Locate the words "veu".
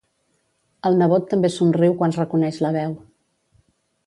2.79-2.97